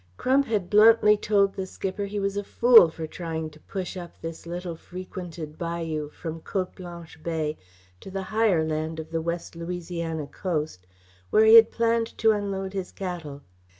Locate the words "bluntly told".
0.67-1.53